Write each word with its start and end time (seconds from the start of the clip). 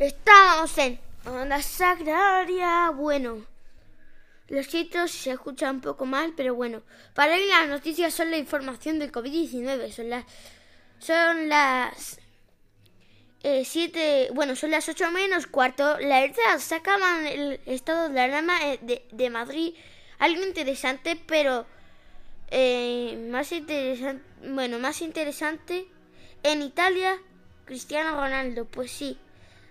Estamos 0.00 0.78
en 0.78 0.98
Onda 1.26 1.60
Sagraria. 1.60 2.88
Bueno, 2.88 3.44
los 4.48 4.66
títulos 4.66 5.10
se 5.10 5.32
escuchan 5.32 5.74
un 5.74 5.80
poco 5.82 6.06
mal, 6.06 6.32
pero 6.34 6.54
bueno. 6.54 6.80
Para 7.12 7.36
mí 7.36 7.42
las 7.46 7.68
noticias 7.68 8.14
son 8.14 8.30
la 8.30 8.38
información 8.38 8.98
del 8.98 9.12
COVID-19. 9.12 9.92
Son 9.92 10.08
las. 10.08 10.24
Son 11.00 11.50
las. 11.50 12.18
Eh, 13.42 13.66
siete, 13.66 14.30
bueno, 14.32 14.56
son 14.56 14.70
las 14.70 14.88
8 14.88 15.10
menos 15.10 15.46
cuarto. 15.46 15.98
La 16.00 16.22
verdad, 16.22 16.58
sacaban 16.60 17.26
el 17.26 17.60
estado 17.66 18.08
de 18.08 18.20
alarma 18.22 18.72
eh, 18.72 18.78
de, 18.80 19.04
de 19.12 19.28
Madrid. 19.28 19.74
Algo 20.18 20.42
interesante, 20.42 21.20
pero 21.26 21.66
eh, 22.50 23.22
más 23.30 23.52
interesante, 23.52 24.24
bueno, 24.48 24.78
más 24.78 25.02
interesante. 25.02 25.88
En 26.42 26.62
Italia, 26.62 27.18
Cristiano 27.66 28.18
Ronaldo, 28.18 28.64
pues 28.64 28.90
sí, 28.90 29.18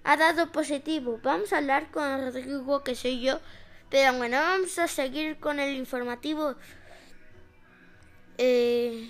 ha 0.04 0.18
dado 0.18 0.52
positivo. 0.52 1.20
Vamos 1.24 1.54
a 1.54 1.58
hablar 1.58 1.92
con 1.92 2.22
Rodrigo, 2.22 2.84
que 2.84 2.96
soy 2.96 3.22
yo. 3.22 3.40
Pero 3.90 4.14
bueno, 4.14 4.38
vamos 4.38 4.78
a 4.78 4.88
seguir 4.88 5.40
con 5.40 5.60
el 5.60 5.76
informativo 5.76 6.56
eh, 8.38 9.10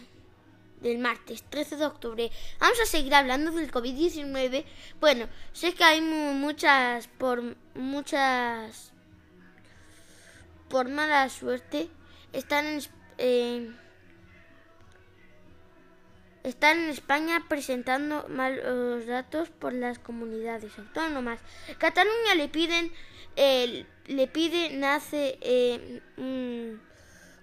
del 0.82 0.98
martes 1.00 1.44
13 1.44 1.76
de 1.76 1.86
octubre. 1.86 2.32
Vamos 2.60 2.80
a 2.80 2.86
seguir 2.86 3.14
hablando 3.14 3.52
del 3.52 3.72
COVID-19. 3.72 4.66
Bueno, 5.00 5.28
sé 5.52 5.74
que 5.74 5.84
hay 5.84 6.02
muchas, 6.02 7.08
por 7.08 7.56
muchas, 7.76 8.94
por 10.70 10.88
mala 10.88 11.30
suerte, 11.30 11.90
están 12.32 12.66
en, 12.66 12.82
eh, 13.18 13.72
están 16.50 16.80
en 16.80 16.90
España 16.90 17.46
presentando 17.48 18.26
malos 18.28 19.06
datos 19.06 19.50
por 19.50 19.74
las 19.74 20.00
comunidades 20.00 20.78
autónomas. 20.78 21.40
Cataluña 21.78 22.36
le 22.36 22.50
piden, 22.50 22.92
eh, 23.36 23.86
le 24.08 24.28
pide 24.28 24.72
nace 24.72 25.38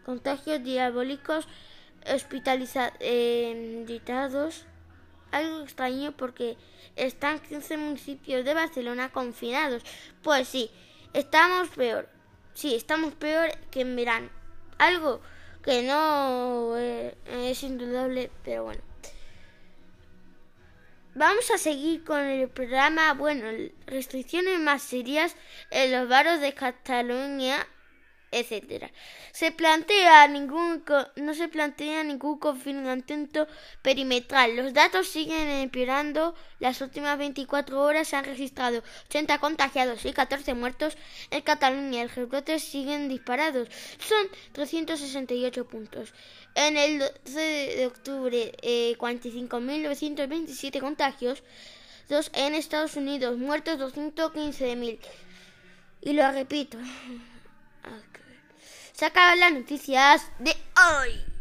contagios 0.04 0.62
diabólicos 0.62 1.48
hospitalizados, 2.12 2.96
eh, 3.00 3.84
algo 5.32 5.60
extraño 5.62 6.12
porque 6.16 6.56
están 6.94 7.40
15 7.40 7.76
municipios 7.76 8.44
de 8.44 8.54
Barcelona 8.54 9.10
confinados. 9.10 9.82
Pues 10.22 10.48
sí, 10.48 10.70
estamos 11.12 11.68
peor. 11.68 12.08
Sí, 12.54 12.74
estamos 12.74 13.14
peor 13.14 13.50
que 13.70 13.82
en 13.82 13.94
verano. 13.96 14.30
Algo 14.78 15.20
que 15.62 15.82
no 15.82 16.76
eh, 16.78 17.15
indudable, 17.62 18.30
pero 18.44 18.64
bueno. 18.64 18.82
Vamos 21.14 21.50
a 21.50 21.56
seguir 21.56 22.04
con 22.04 22.20
el 22.20 22.48
programa, 22.48 23.14
bueno, 23.14 23.46
restricciones 23.86 24.60
más 24.60 24.82
serias 24.82 25.34
en 25.70 25.92
los 25.92 26.08
bares 26.08 26.42
de 26.42 26.52
Cataluña 26.52 27.66
etcétera. 28.30 28.90
Se 29.32 29.52
plantea 29.52 30.28
ningún 30.28 30.84
no 31.16 31.34
se 31.34 31.48
plantea 31.48 32.04
ningún 32.04 32.38
confinamiento 32.38 33.46
perimetral. 33.82 34.56
Los 34.56 34.72
datos 34.72 35.08
siguen 35.08 35.48
empeorando. 35.48 36.34
Las 36.58 36.80
últimas 36.80 37.18
24 37.18 37.80
horas 37.80 38.08
se 38.08 38.16
han 38.16 38.24
registrado 38.24 38.82
80 39.08 39.38
contagiados 39.38 40.04
y 40.04 40.12
14 40.12 40.54
muertos 40.54 40.96
en 41.30 41.42
Cataluña. 41.42 42.02
El 42.02 42.10
rebrotes 42.10 42.62
siguen 42.62 43.08
disparados. 43.08 43.68
Son 43.98 44.26
368 44.52 45.66
puntos. 45.66 46.12
En 46.54 46.76
el 46.76 46.98
12 46.98 47.40
de 47.76 47.86
octubre, 47.86 48.52
eh, 48.62 48.96
45.927 48.98 50.80
contagios. 50.80 51.42
Dos 52.08 52.30
en 52.34 52.54
Estados 52.54 52.96
Unidos, 52.96 53.36
muertos 53.36 53.78
215.000. 53.78 54.98
Y 56.02 56.12
lo 56.12 56.30
repito. 56.30 56.78
Se 58.96 59.04
acaban 59.04 59.38
las 59.40 59.52
noticias 59.52 60.22
de 60.38 60.52
hoy. 60.52 61.35